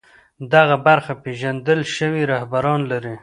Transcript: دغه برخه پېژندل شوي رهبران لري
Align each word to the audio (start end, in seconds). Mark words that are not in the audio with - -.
دغه 0.53 0.75
برخه 0.87 1.13
پېژندل 1.23 1.79
شوي 1.95 2.23
رهبران 2.33 2.79
لري 2.91 3.15